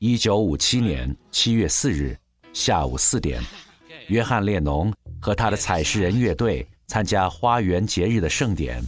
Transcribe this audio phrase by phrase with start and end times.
[0.00, 2.16] 一九五七年七月四日
[2.52, 3.42] 下午四点，
[4.06, 8.80] 约翰列侬和他的采石人乐队参加花园节日的盛典。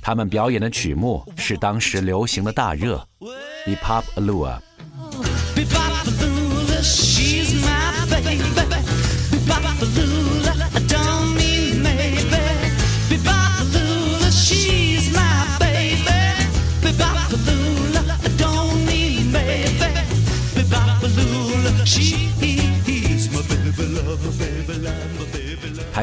[0.00, 3.04] 他们表演的曲目是当时流行的大热，
[3.66, 4.60] 《Be Pop Alua》。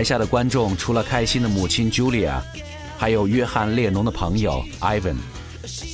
[0.01, 2.41] 台下的观众除了开心的母亲 Julia，
[2.97, 5.17] 还有约翰列侬的朋友 Ivan。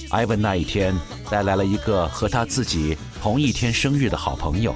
[0.09, 0.95] Ivan 那一天
[1.29, 4.73] 带来了一个和他自己同一天生日的好朋友，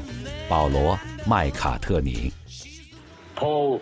[0.50, 2.30] 保罗麦卡特尼。
[3.38, 3.80] Paul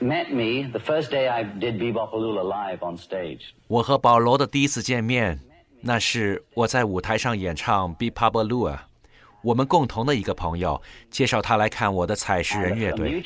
[0.00, 3.42] met me the first day I did Bebop Alula live on stage。
[3.68, 5.38] 我和保罗的第一次见面，
[5.82, 8.78] 那是我在舞台上演唱 Bebop Alula。
[9.42, 10.80] 我们共同的一个朋友
[11.10, 13.22] 介绍他来看我的采石人乐队。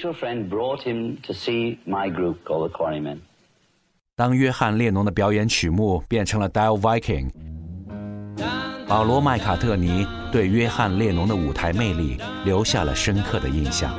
[4.14, 7.30] 当约翰列侬的表演曲目变成了《Dial Viking》，
[8.86, 13.92] 保罗麦卡特尼对约翰列侬的舞台魅力留下了深刻的印象。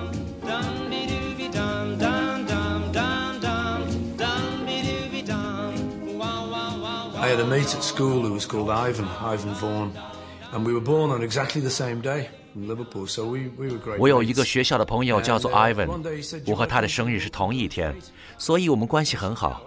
[7.23, 10.12] I had a mate at school who was called Ivan, Ivan Vaughan.
[10.53, 13.79] And we were born on exactly the same day in Liverpool, so we we were
[13.79, 13.97] great.
[13.97, 15.89] 我有一个学校的朋友叫做 Ivan，
[16.45, 17.95] 我和他的生日是同一天，
[18.37, 19.63] 所以我们关系很好。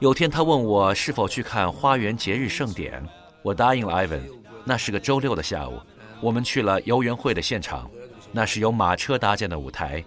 [0.00, 3.00] 有天他问我是否去看花园节日盛典，
[3.42, 4.22] 我答应了 Ivan。
[4.64, 5.78] 那是个周六的下午，
[6.20, 7.88] 我们去了游园会的现场，
[8.32, 10.04] 那是由马车搭建的舞台，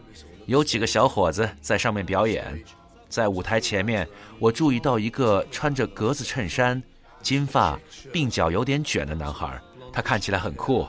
[0.47, 2.61] 有几个小伙子在上面表演。
[3.07, 4.05] 在舞台前面，
[4.37, 6.83] 我注意到一个穿着格子衬衫、
[7.21, 7.79] 金发、
[8.11, 9.57] 鬓角有点卷的男孩。
[9.99, 10.87] 他看起来很酷，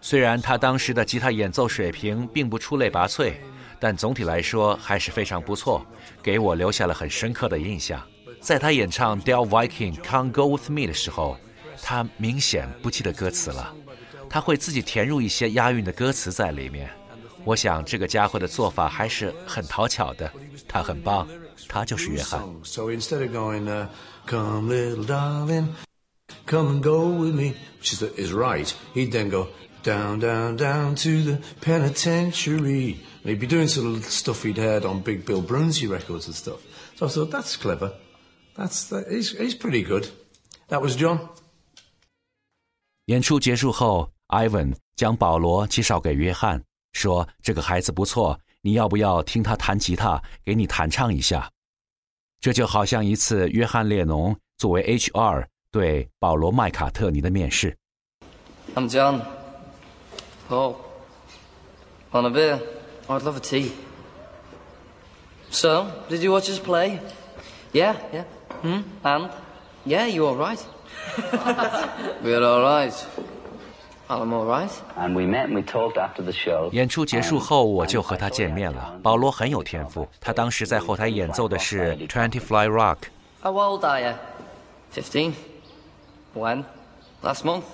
[0.00, 3.34] 虽然他当时的吉他演奏水平并不出类拔萃，
[3.78, 5.86] 但总体来说还是非常不错，
[6.20, 8.02] 给我留下了很深刻的印象。
[8.40, 11.36] 在他演唱《Del Viking Can't Go With Me》的时候，
[11.80, 13.72] 他明显不记得歌词了，
[14.28, 16.90] 他会自己填入一些押韵的歌词在里面。
[17.44, 20.28] 我想这个家伙的做法还是很讨巧的，
[20.66, 21.28] 他很棒，
[21.68, 22.42] 他就是约翰。
[26.45, 29.47] come and go with me, which is, is right, he'd then go
[29.83, 32.99] down, down, down to the penitentiary.
[33.23, 36.35] And he'd be doing sort of stuff he'd heard on Big Bill Brunsey records and
[36.35, 36.61] stuff.
[36.95, 37.93] So I thought, that's clever.
[38.55, 40.09] That's, that, he's, he's pretty good.
[40.69, 41.29] That was John.
[43.05, 51.49] 演出结束后，Ivan 将保罗介绍给约翰，说：“这个孩子不错，你要不要听他弹吉他，给你弹唱一下？”
[52.41, 57.75] 这就好像一次约翰列侬作为 HR 对保罗·麦卡特尼的面试。
[58.75, 59.21] I'm John.
[60.49, 60.75] Paul.
[62.11, 62.59] Want a beer?
[63.07, 63.71] I'd love a tea.
[65.49, 66.99] So, did you watch us play?
[67.73, 68.23] Yeah, yeah.
[68.61, 68.81] Hmm?
[69.03, 69.29] And?
[69.85, 70.59] Yeah, you all right?
[72.23, 72.93] We're all right.
[74.09, 74.71] I'm all right.
[74.95, 76.69] And we met and we talked after the show.
[76.71, 78.97] 演出结束后，我就和他见面了。
[79.03, 84.13] 保罗很有天赋，他当时在后台演奏的是《Twenty Fly Rock》。How old are you?
[84.93, 85.33] Fifteen.
[86.34, 86.64] When?
[87.22, 87.66] Last month?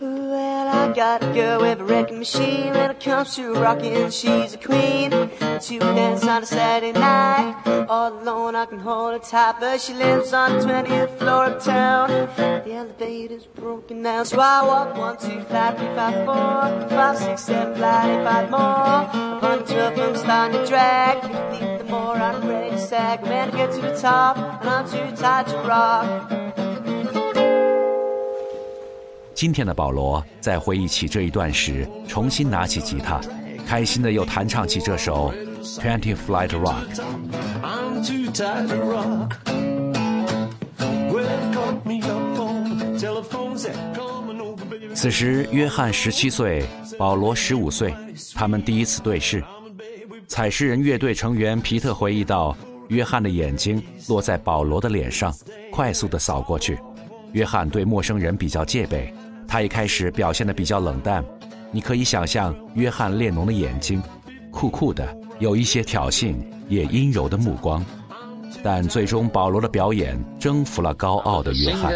[0.00, 4.10] Well, I got a girl with a wrecking machine when it comes to rocking.
[4.10, 5.10] She's a queen.
[5.62, 7.86] To dance on a Saturday night.
[7.88, 11.62] All alone, I can hold her tight, but she lives on the 20th floor of
[11.62, 12.08] town.
[12.36, 17.44] The elevator's broken down, so I walk one, two, five, three, five, four, five, six,
[17.44, 19.38] seven, flat, eight, five more.
[19.38, 21.22] Upon the 12, I'm starting to drag.
[21.22, 21.71] 15,
[22.12, 23.22] the more I'm ready to sag.
[23.22, 26.06] When I get to the top, and I'm too tired to rock.
[29.34, 33.20] 今天的保罗在回忆起这一段时，重新拿起吉他，
[33.66, 35.32] 开心的又弹唱起这首
[35.80, 36.84] 《Twenty Flight Rock》。
[44.94, 46.64] 此时，约翰十七岁，
[46.96, 47.92] 保罗十五岁，
[48.34, 49.42] 他们第一次对视。
[50.32, 52.56] 采石人乐队成员皮特回忆道
[52.88, 55.30] ：“约翰的眼睛落在保罗的脸上，
[55.70, 56.78] 快速地扫过去。
[57.32, 59.12] 约翰对陌生人比较戒备，
[59.46, 61.22] 他一开始表现得比较冷淡。
[61.70, 64.02] 你可以想象约翰列侬的眼睛，
[64.50, 65.06] 酷酷的，
[65.38, 66.34] 有一些挑衅，
[66.66, 67.84] 也阴柔的目光。
[68.62, 71.92] 但最终，保罗的表演征服了高傲的约翰。”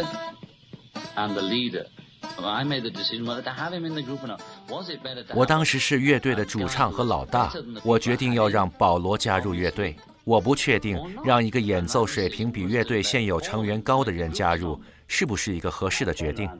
[5.34, 7.52] 我当时是乐队的主唱和老大，
[7.84, 9.94] 我决定要让保罗加入乐队。
[10.24, 16.50] 我不确定让一个演奏水平比乐队现有成员高的人加入是不是一个合适的决定，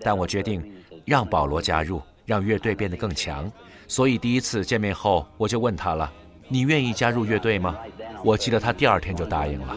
[0.00, 0.72] 但我决定
[1.04, 3.50] 让保罗加入，让乐队变得更强。
[3.88, 6.12] 所以第一次见面后，我就问他了
[6.46, 7.76] ：“你愿意加入乐队吗？”
[8.22, 9.76] 我记得他第二天就答应了。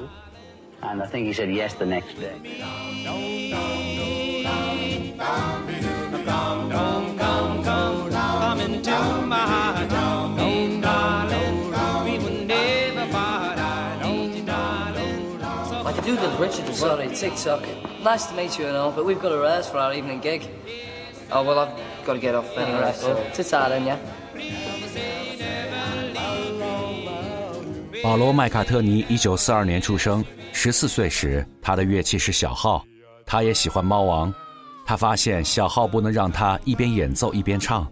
[16.04, 17.62] Do the Richard sorry, TikTok.
[18.04, 20.42] Nice to meet you and all, but we've got a rehearse for our evening gig.
[21.32, 23.98] Oh, well, I've got to get off anyway, so ta-ta then, yeah?
[28.04, 32.84] 保罗·麦卡特尼一九四二年出生，十四岁时他的乐器是小号，
[33.26, 34.34] 他也喜欢猫王。
[34.86, 37.88] 他发现小号不能让他一边演奏一边唱，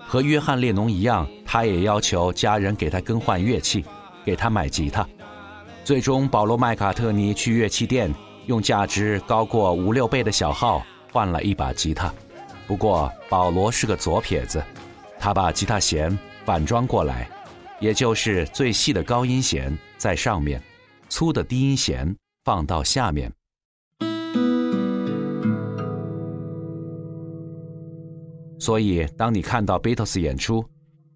[0.00, 3.84] 和约翰列侬一样，他也要求家人给他更换乐器，
[4.24, 5.06] 给他买吉他。
[5.84, 8.14] 最终，保罗·麦卡特尼去乐器店，
[8.46, 10.80] 用价值高过五六倍的小号
[11.10, 12.12] 换了一把吉他。
[12.68, 14.62] 不过，保罗是个左撇子，
[15.18, 17.28] 他把吉他弦反装过来。
[17.80, 20.62] 也就是最细的高音弦在上面，
[21.08, 22.14] 粗的低音弦
[22.44, 23.32] 放到下面。
[28.60, 30.64] 所以，当你看到 Beatles 演出，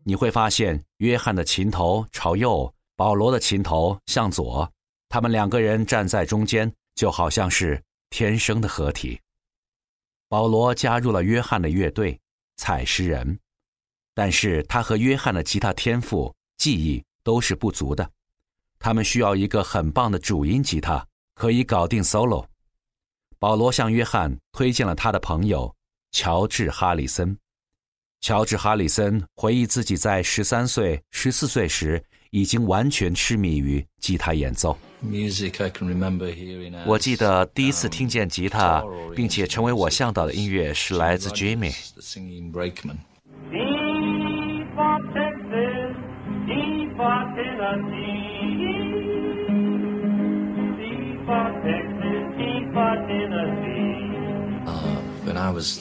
[0.02, 4.68] 你会发现约翰的琴头朝右，保罗的琴头向左，
[5.08, 9.20] 他们两个人站在中间，就好像是天生的合体。
[10.28, 12.18] 保罗加入了约翰的乐队
[12.56, 13.38] 采石人，
[14.14, 16.34] 但是他和约翰的吉他天赋。
[16.58, 18.10] 技艺都是不足的，
[18.78, 22.46] 他们需要一个很棒的主音吉他，可以搞定 solo。
[23.38, 25.72] 保罗向约翰推荐了他的朋友
[26.12, 27.36] 乔治·哈里森。
[28.22, 32.02] 乔治·哈里森回忆自己在十三岁、十四岁时
[32.36, 34.76] 已经完全痴迷于吉他演奏。
[36.84, 38.84] 我记得第一次听见吉他，
[39.14, 41.72] 并且成为我向导的音乐是来自 Jimmy。
[55.24, 55.80] When I was.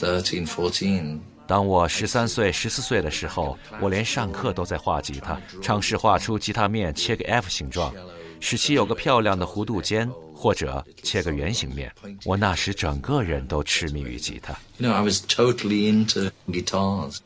[1.47, 7.93] 当我十三岁、十四岁的时候，我连上课都在画吉他，尝试画出吉他面切个 F 形状，
[8.39, 11.91] 使其有个漂亮的弧度尖，或者切个圆形面。
[12.25, 14.55] 我那时整个人都痴迷于吉他。
[14.77, 17.19] You know, I was totally into guitars.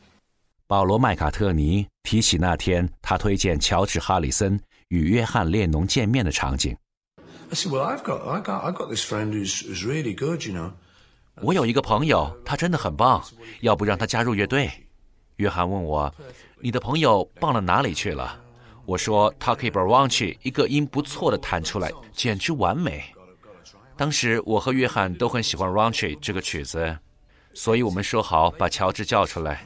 [0.66, 6.76] 保罗·麦卡特尼提起那天他推荐乔治·哈里森与约翰·列侬见面的场景。
[7.50, 10.54] I said, "Well, I've got, I got, I got this friend who's who's really good, you
[10.54, 10.72] know."
[11.42, 13.22] 我有一个朋友，他真的很棒，
[13.60, 14.70] 要不让他加入乐队？
[15.36, 16.12] 约翰问我
[16.60, 18.38] ：“你的朋友棒到哪里去了？”
[18.84, 23.04] 我说：“他可以把 Raunchy 一个音不错的弹出来，简直完美。”
[23.96, 26.98] 当时我和约翰都很喜欢 Raunchy 这个曲子，
[27.54, 29.62] 所以我们说好把乔治叫出来。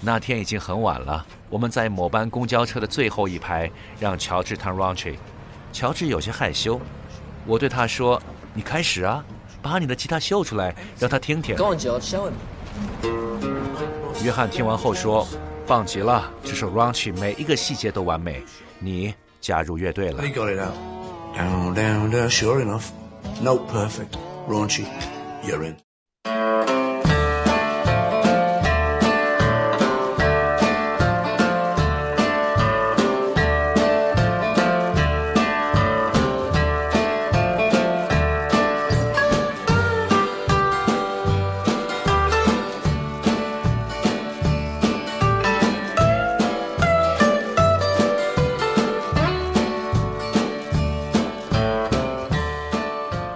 [0.00, 3.70] 那天已经很晚了，我们在某班公交车的最后一排
[4.00, 5.16] 让乔治弹 Raunchy。
[5.72, 6.80] 乔治有些害羞，
[7.46, 8.20] 我对他说
[8.54, 9.22] ：“你开始啊。”
[9.62, 11.56] 把你的吉他秀出来，让他听听。
[11.56, 12.32] Go on, George, show him.
[14.22, 15.26] 约翰听完后说
[15.66, 18.42] ：“棒极了，这首 Raunchy 每一个细节都完美，
[18.78, 20.34] 你加入乐队了 And he。
[20.34, 20.74] got it out.
[21.36, 22.28] Down, down, down.
[22.28, 22.90] Sure enough,
[23.40, 24.18] note perfect.
[24.46, 24.84] Raunchy,
[25.42, 25.76] you're in.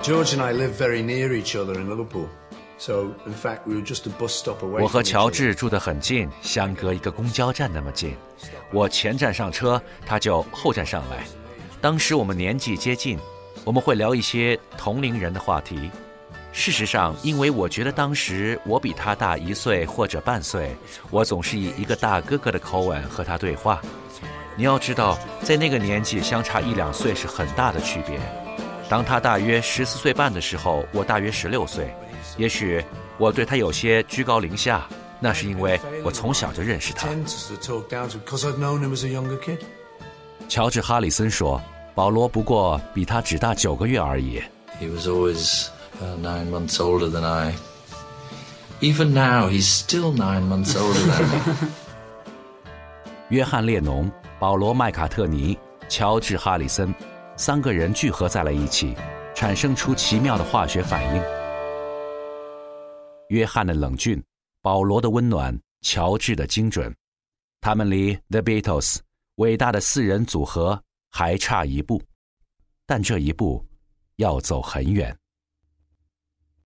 [0.07, 2.29] George and I live very near each other in Liverpool.
[2.79, 4.81] So, in fact, we were just a bus stop away.
[4.81, 8.15] 我和乔治住得很近，相隔一个公交站那么近。
[8.73, 11.25] 我前站上车，他就后站上来。
[11.81, 13.19] 当时我们年纪接近，
[13.65, 15.91] 我们会聊一些同龄人的话题。
[16.53, 20.71] 事实上，因为我觉得当时我比他大一岁或者半岁，
[21.11, 23.83] 我总是以一个大哥哥的口吻和他对话。
[24.55, 28.21] 你要知道，在那个年纪相差一两岁是很大的区别。
[28.89, 31.93] 当他大约十四岁半的时候我大约十六岁。
[32.37, 32.85] 也许
[33.19, 34.87] 我对他有些居高临下
[35.19, 37.09] 那是因为我从小就认识他。
[40.49, 41.61] 乔治哈里森说
[41.95, 44.41] 保罗不过比他只大九个月而已。
[44.81, 45.69] He was always
[46.21, 47.55] nine months older than i.
[48.83, 51.69] Even now he's still nine months older than
[53.31, 56.95] 约翰列侬保罗麦卡特尼乔治哈里森。
[57.39, 58.95] 三个人聚合在了一起，
[59.35, 61.23] 产生出奇妙的化学反应。
[63.29, 64.23] 约翰的冷峻，
[64.63, 66.95] 保罗的温暖，乔治的精准，
[67.61, 69.01] 他们离 The Beatles
[69.35, 72.03] 伟大的四人组合还差一步，
[72.87, 73.63] 但这一步
[74.17, 75.15] 要走很远。